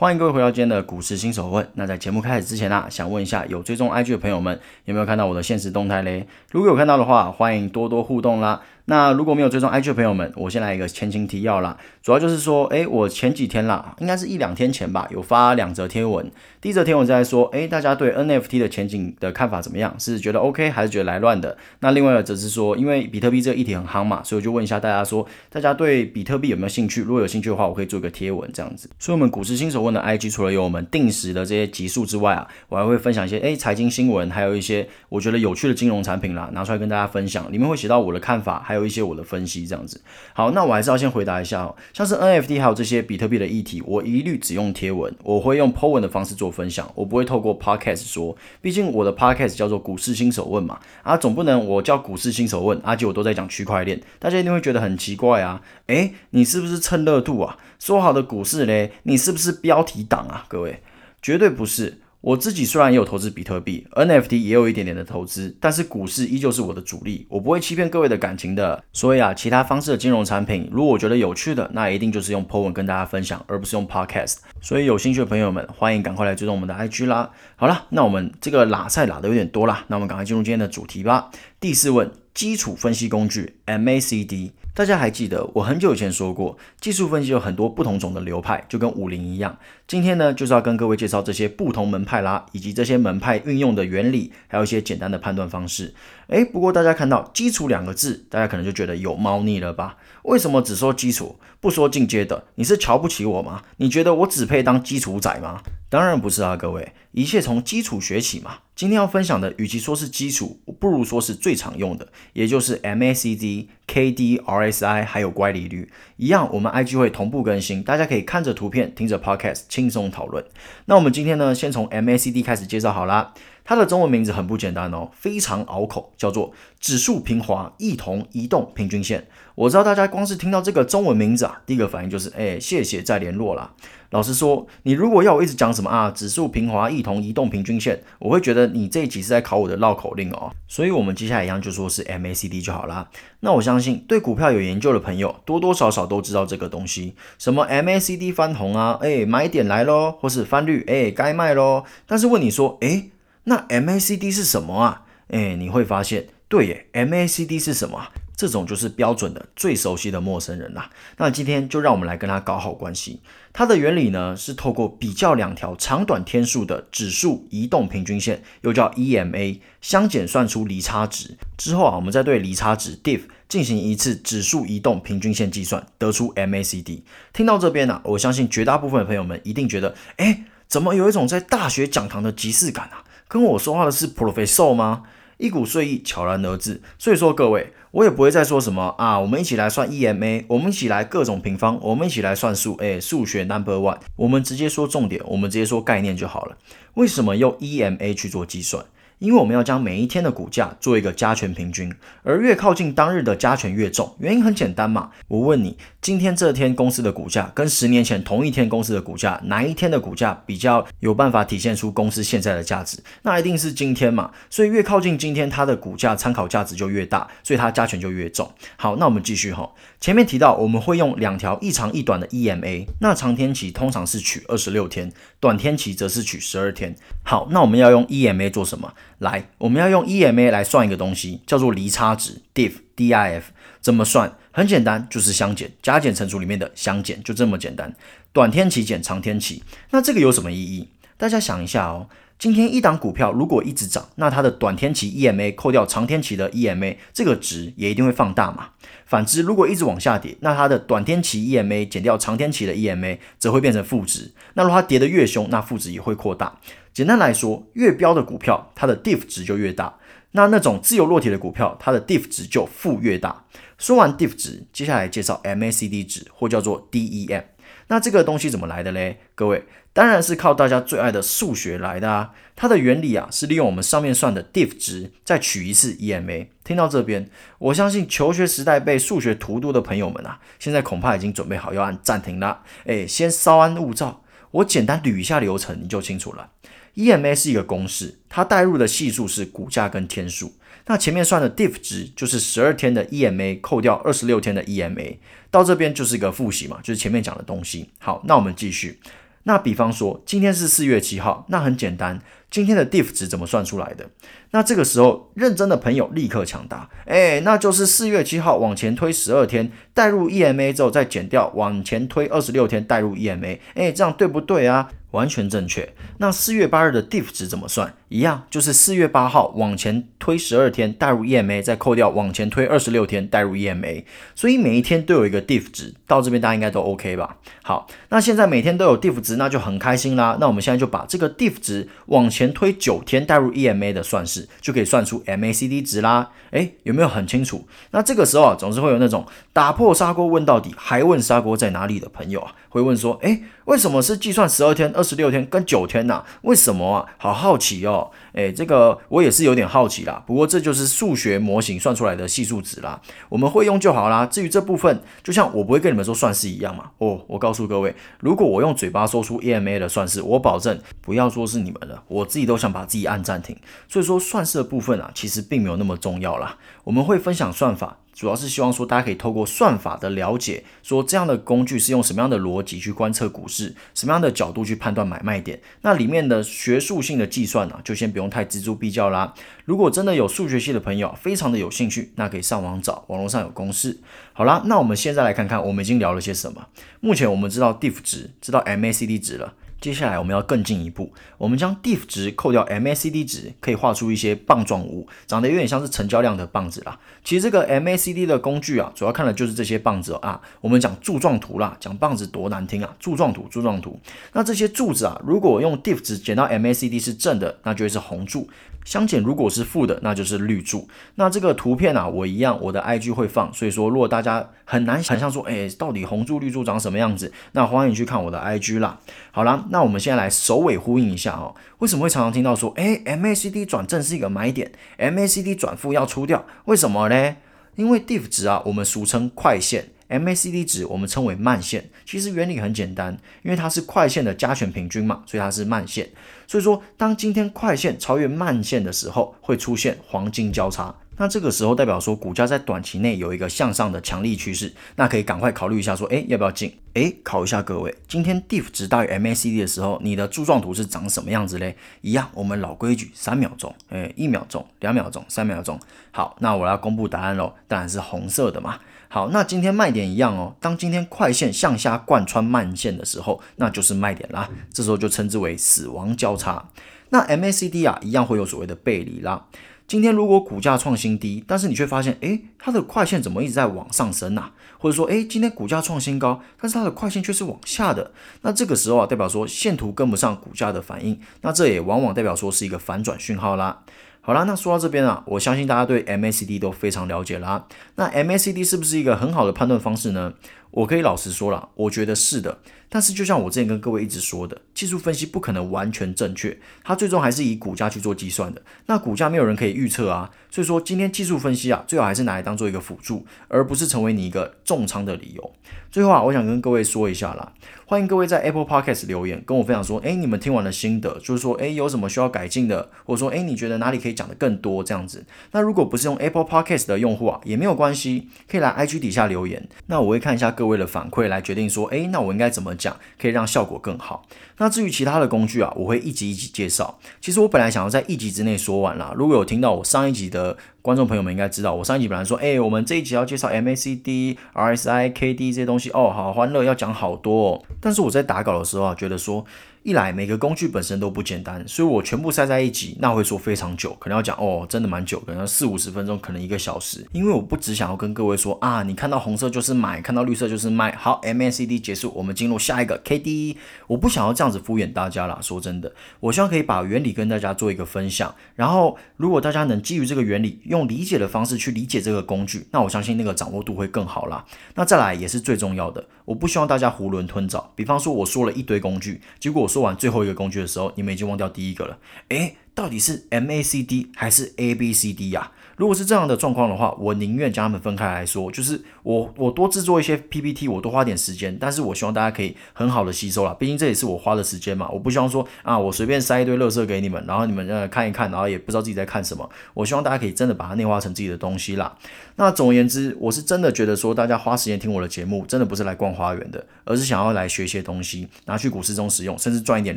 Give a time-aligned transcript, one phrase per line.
[0.00, 1.68] 欢迎各位回到今天的股市新手问。
[1.74, 6.26] 那在节目开始之前啊，想问一下有追踪 IG 的朋友们，有没有看到我的现实动态嘞？
[6.50, 8.62] 如果有看到的话，欢迎多多互动啦。
[8.86, 11.76] 那如果没有追踪 IG 的朋友们，我先来一个前情提要啦。
[12.02, 16.30] 主要就是说，哎，我前几天啦，应该是一两天前吧，有发两则贴文。
[16.60, 19.94] 第一则贴文在说，哎，大家对 NFT 的前景的看法怎么样？
[19.98, 21.56] 是觉得 OK 还是觉得来乱的？
[21.80, 27.02] 那另外一则是说，因为比特币这个议题很夯嘛，所以我就问一下大家说，大家对比特币有没有兴趣？
[27.02, 28.88] 如果有兴趣的话，我可以做一个贴文这样子。
[28.98, 37.50] 所以，我们股市新手问的 IG 除了有我们定时的这些集数之外啊，我还会分享一些哎财经新闻，还有一些我觉得有趣的金融产品啦，拿出来跟大家分享。
[37.52, 39.66] 里面会写到我的看法，还有一些我的分析。
[39.66, 40.00] 这样子，
[40.32, 57.58] 好，那我还是要先回答一下哦，像是 NFT 还有这些比特币的议题，我一律只用贴文，我会用 po 文的方式做分享，我不会透过 podcast 说，毕竟我的 podcast 叫做股市新手问嘛，啊，总不能我叫股市新手问，而且我都在讲区块链，大家一定会觉得很奇怪啊，诶，你是不是蹭热度啊？
[57.78, 60.44] 说好的股市嘞，你是不是标题党啊？
[60.48, 60.82] 各位，
[61.20, 62.00] 绝对不是。
[62.22, 68.84] 我自己虽然也有投资比特币，NFT 也有一点点的投资，但是股市依旧是我的主力，我不会欺骗各位的感情的。
[68.92, 74.36] 所以啊，其他方式的金融产品，如果我觉得有趣的，那一定就是用 po 文跟大家分享，而不是用 podcast。
[74.60, 77.30] 所以有兴趣的朋友们，欢迎赶快来追踪我们的 IG 啦。
[77.56, 81.30] 好了，那我们这个拉赛拉的有点多啦，那我们赶快进入今天的主题吧。
[81.58, 84.50] 第四问，基础分析工具 MACD。
[84.72, 89.58] 大家还记得我很久以前说过，技术分析有很多不同种的流派，就跟武林一样。
[89.90, 95.92] 今天呢，就是要跟各位介绍这些不同门派啦，以及这些门派运用的原理，还有一些简单的判断方式。
[96.28, 99.96] 诶，不过大家看到“基础”两个字，大家可能就觉得有猫腻了吧？
[100.22, 102.44] 为什么只说基础，不说进阶的？
[102.54, 103.62] 你是瞧不起我吗？
[103.78, 105.60] 你觉得我只配当基础仔吗？
[105.88, 108.58] 当然不是啊，各位，一切从基础学起嘛。
[108.76, 120.44] 今天要分享的，与其说是基础，不如说是最常用的，也就是 MACD、KD、RSI 还有乖离率一样，我们 IG 会同步更新，大家可以看着图片，听着 Podcast，轻松讨论。
[120.84, 123.32] 那我们今天呢，先从 MACD 开始介绍好了。
[123.70, 129.28] 它的中文名字很不简单哦，非常拗口，叫做指数平滑异同移动平均线。
[129.54, 133.72] 我知道大家光是听到这个中文名字啊，第一个反应就是，哎，谢谢再联络啦。
[134.10, 140.50] 老实说，你如果要我一直讲什么啊，指数平滑异同移动平均线，我会觉得你这一集是在考我的绕口令哦。
[140.66, 143.08] 所以，我们接下来一样就说是 MACD 就好啦。
[143.38, 151.84] 那我相信对股票有研究的朋友，多多少少都知道这个东西，什么 MACD 翻红啊，哎，买点来喽，或是翻绿，哎，该卖喽。
[152.08, 153.10] 但是问你说，哎。
[153.50, 155.02] 那 MACD 是什么啊？
[155.26, 158.06] 哎，你会发现，对耶，MACD 是什么？
[158.36, 160.88] 这种就是标准的、最熟悉的陌生人啦。
[161.16, 163.20] 那今天就让我们来跟他搞好关系。
[163.52, 177.02] 它的原理呢，是透过比较两条长短天数的指数移动平均线，又叫 EMA，相减算出离差值之后啊，我们再对离差值 diff 进行一次指数移动平均线计算，得出 MACD。
[177.32, 183.02] 听到这边呢，我相信绝大部分的朋友们一定觉得，哎，怎么有一种在大学讲堂的即视感啊？
[183.30, 185.04] 跟我说话的是 Professor 吗？
[185.38, 186.82] 一股睡意悄然而至。
[186.98, 192.74] 所以说各位，我也不会再说什么啊，我们一起来算 EMA，我们一起来各种平方，我们一起来算数。
[192.80, 196.58] 哎，数学 Number One，我们直接说重点，我们直接说概念就好了。
[196.94, 198.84] 为什么用 EMA 去做计算？
[199.20, 204.16] 因为我们要将每一天的股价做一个加权平均，而越靠近当日的加权越重。
[204.18, 212.98] 原因很简单嘛，我问你，今天这天公司的股价跟十年前同一天公司的股价，哪一天的股价比较有办法体现出公司现在的价值？
[213.22, 214.30] 那一定是今天嘛。
[214.48, 218.50] 所以越靠近今天，它的股价参考价值就越大，所以它加权就越重。
[218.76, 219.70] 好，那我们继续哈。
[220.00, 226.96] 前面提到我们会用两条一长一短的 EMA，那长天期通常是取二十六天，短天期则是取十二天。
[227.22, 228.94] 好，那我们要用 EMA 做什么？
[229.20, 233.42] 来，我们要用 EMA 来算一个东西，叫做离差值 DIF，DIF
[233.80, 234.34] 怎么算？
[234.50, 237.94] 很简单，就是相减，加减乘除里面的相减，就这么简单。
[238.32, 240.88] 短天期减长天期，那这个有什么意义？
[241.18, 242.08] 大家想一下哦。
[242.38, 248.70] 今天一档股票如果一直涨，那它的短天期 EMA 扣掉长天期的 EMA，这个值也一定会放大嘛。
[249.04, 254.32] 反之，如果一直往下跌，那它的短天期 EMA 减掉长天期的 EMA，则会变成负值。
[254.54, 256.58] 那如果它跌得越凶，那负值也会扩大。
[256.92, 259.98] 简单来说，越标的股票，它的 DIF 值就越大。
[260.32, 263.44] 那那种自由落体的股票，它的 DIF 值就负越大。
[263.78, 267.44] 说完 DIF 值，接下来介绍 MACD 值，或叫做 DEM。
[267.88, 269.18] 那这个东西怎么来的嘞？
[269.34, 272.30] 各位，当然是靠大家最爱的数学来的啊。
[272.54, 276.46] 它的原理啊，是利用我们上面算的 diff 值，再取一次 EMA。
[276.62, 277.28] 听到这边，
[277.58, 282.62] 我相信求学时代被数学荼毒的朋友们啊，现在恐怕已经准备好要按暂停了。
[282.84, 286.50] 哎，先稍安勿躁，我简单捋一下流程，你就清楚了。
[286.96, 290.54] EMA 是一个公式，它代入的系数是股价跟天数。
[290.86, 295.18] 那前面算的 diff 值就是十二天的 EMA 扣掉二十六天的 EMA，
[295.50, 297.90] 到这边就是一个复习嘛，就是前面讲的东西。
[297.98, 298.98] 好，那我们继续。
[299.44, 302.20] 那比方说今天是四月七号，那很简单。
[302.50, 304.10] 今天的 diff 值怎么算出来的？
[304.50, 314.90] 那这个时候认真的朋友立刻抢答，哎，那就是四月七号往前推十二天，代入 EMA 之后再减掉往前推二十六天，代入 EMA，哎，这样对不对啊？
[315.12, 315.92] 完全正确。
[316.18, 317.94] 那四月八日的 diff 值怎么算？
[318.08, 324.04] 一样，就是四月八号往前推十二天，代入 EMA，再扣掉往前推二十六天，代入 EMA。
[324.34, 325.94] 所以每一天都有一个 diff 值。
[326.08, 327.36] 到这边大家应该都 OK 吧？
[327.62, 330.36] 好，那现在每天都有 diff 值，那就很开心啦。
[330.40, 336.30] 那我们现在就把这个 diff 值往前推九天，代入 EMA 的算式，就可以算出 MACD 值啦。
[336.50, 337.64] 诶，有没有很清楚？
[337.92, 346.24] 那这个时候啊，总是会有那种打破砂锅问到底，还问砂锅在哪里的朋友啊，会问说：诶，为什么是计算十二天、二十六天跟九天呢？
[346.42, 347.06] 为什么啊？
[347.18, 348.10] 好好奇哦。
[348.32, 350.22] 诶，这个我也是有点好奇啦。
[350.26, 354.24] 不过这就是数学模型算出来的系数值啦，我们会用就好啦。
[354.24, 356.92] 至于这部分，就像我不会跟你们说算式一样嘛。
[356.98, 363.56] 哦，我告诉各位，如果我用嘴巴说出 EMA 的算式，我保证不要说是你们了，我自己都想把自己按暂停。
[363.88, 366.56] 所以说算式的部分啊，其实并没有那么重要啦。
[366.84, 367.98] 我们会分享算法。
[368.12, 375.60] 主要是希望说，大家可以透过算法的了解，说这样的工具是用什么样的逻辑去观测股市，什么样的角度去判断买卖点。
[375.82, 379.32] 那里面的学术性的计算呢，就先不用太锱铢必较啦。
[379.64, 383.98] 如果真的有数学系的朋友非常的有兴趣，那可以上网找，网络上有公式。
[384.32, 386.66] 好啦，那我们现在来看看，我们已经聊了些什么。
[387.00, 389.54] 目前我们知道 diff 值，知道 MACD 值了。
[389.80, 396.98] 接下来我们要更进一步，我们将 diff 值扣掉 MACD 值，可以画出一些棒状物，长得有点像是成交量的棒子啦。
[397.24, 400.40] 其实这个 MACD 的工具啊，主要看的就是这些棒子啊。
[400.60, 403.98] 我们讲柱状图啦，讲棒子多难听啊，柱状图，柱状图。
[404.34, 408.48] 那这些柱子啊，如果用 diff 值减到 MACD 是正的，那就会是红柱。
[408.82, 410.88] 相减如果是负的，那就是绿柱。
[411.16, 413.52] 那这个图片啊，我一样，我的 IG 会放。
[413.52, 418.98] 所以说，如果大家很难想象说，哎，到底红柱绿柱长什么样子，那欢迎去看我的 IG 啦。
[419.32, 421.54] 好啦，那我们现在来首尾呼应一下哦。
[421.78, 426.44] 为什么会常常听到说，哎，MACD 转正是一个买点，MACD 转负要出掉？
[426.66, 427.36] 为什么呢？
[427.76, 429.90] 因为 diff 值啊，我们俗称快线。
[430.08, 436.10] MACD 值我们称为慢线，其实原理很简单，因为它是快线的加权平均嘛，所以它是慢线。
[436.48, 440.92] 所以说，当今天快线超越慢线的时候，会出现黄金交叉。
[441.20, 446.74] 那这个时候代表说，股价在短期内有一个向上的强力趋势，那可以赶快考虑一下，说，哎，要不要进？
[446.94, 451.76] 哎，考一下各位，今天 DIF 值大于 MACD 的时候，你的柱状图是长什么样子嘞？
[452.00, 455.78] 一样，我们老规矩，三秒钟，哎，一秒钟，两秒钟，三秒钟。
[456.10, 458.78] 好，那我要公布答案喽，当然是红色的嘛。
[459.08, 460.56] 好，那今天卖点一样哦。
[460.58, 464.48] 当今天快线向下贯穿慢线的时候，那就是卖点啦。
[464.72, 466.70] 这时候就称之为死亡交叉。
[467.10, 469.44] 那 MACD 啊，一样会有所谓的背离啦。
[469.90, 474.52] 今天如果股价创新低，但是你却发现，诶，它的快线怎么一直在往上升啊？
[474.78, 478.12] 或者说，诶，今天股价创新高，但是它的快线却是往下的。
[478.42, 483.82] 那这个时候啊，代表说线图跟不上股价的反应，那这也往往代表说是一个反转讯号啦。
[484.22, 487.66] 好啦，那说到这边啊，我相信大家对 MACD 都非常了解啦。
[487.96, 490.34] 那 MACD 是不是一个很好的判断方式呢？
[490.72, 492.58] 我可以老实说啦，我觉得是的。
[492.88, 498.60] 但是就像我之前跟各位一直说的，技术分析不可能完全正确，它最终还是以股价去做计算的。
[498.86, 505.52] 那股价没有人可以预测啊，所以说今天技术分析啊，最好还是拿来当做一个辅助，而不是成为你一个重仓的理由。
[505.90, 507.52] 最后啊，我想跟各位说一下啦，
[507.84, 515.24] 欢迎各位在 Apple Podcast 留言跟我分享说，哎，你们听完的心得，就是说，哎，有什么需要改进的，或者说，哎，你觉得哪里可以讲的更多这样子。
[515.50, 524.24] 那如果不是用 Apple Podcast 的用户啊，也没有关系，可以来 IG 底下留言，那我会看一下各位的反馈来决定说，哎，那我应该怎么讲，可以让效果更好。
[524.58, 527.00] 那至于其他的工具啊，我会一集一集介绍。
[527.20, 537.50] 其实我本来想要在一集之内说完啦，如果有听到我上一集的的观众朋友们应该知道，我上一集本来说，哎，我们这一集要介绍 MACD、RSI、KD 这些东西，哦，好欢乐，要讲好多。
[537.50, 537.62] 哦。
[537.80, 539.44] 但是我在打稿的时候啊，觉得说。
[539.82, 547.02] 一来每个工具本身都不简单，所以我全部塞在一起，那会说非常久，可能要讲哦，真的蛮久，可能四五十分钟，可能一个小时。
[547.12, 550.94] 因为我不只想要跟各位说啊，你看到红色就是买，看到绿色就是卖。
[550.96, 553.56] 好，MACD 结束，我们进入下一个 KD。
[553.86, 558.34] 我不想要这样子敷衍大家啦，说真的，我希望可以把原理跟大家做一个分享。
[558.56, 564.44] 然后，如果大家能基于这个原理用理解的方式去理解这个工具，那我相信那个掌握度会更好啦。
[564.76, 567.72] 那再来也是最重要的，我不希望大家囫囵吞枣。
[567.74, 571.98] 比方说我说了一堆工具，结果我说完最后一个工具的时候，你们已经忘掉第一个了。
[572.28, 575.50] 诶，到底是 M A C D 还是 A B C D 呀？
[575.80, 589.48] 如果是这样的状况的话，我宁愿将它们分开来说，就是我我多制作一些 PPT，我多花点时间，但是我希望大家可以很好的吸收啦，毕竟这也是我花的时间嘛，我不希望说啊，我随便塞一堆垃圾给你们，然后你们呃看一看，然后也不知道自己在看什么。
[589.72, 591.96] 我希望大家可以真的把它内化成自己的东西啦。
[592.36, 599.96] 那总而言之，我是真的觉得说，大家花时间听我的节目，真的不是来逛花园的，而是想要来学一些东西，拿去股市中使用，甚至赚一点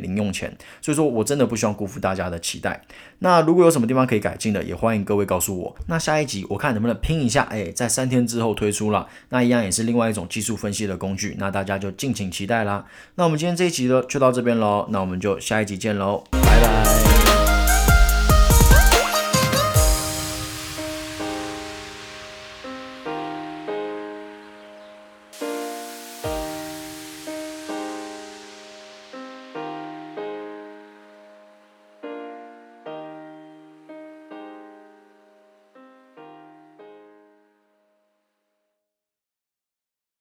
[0.00, 0.56] 零用钱。
[0.80, 2.80] 所以说我真的不希望辜负大家的期待。
[3.18, 5.73] 那如果有什么地方可以改进的，也欢迎各位告诉我。
[5.86, 12.84] 那下一集我看能不能拼一下，哎，在三天之后推出了，那一样也是另外一种技术分析的工具，那大家就敬请期待啦。
[13.16, 17.43] 那我们今天这一集呢就到这边喽，那我们就下一集见喽，拜拜。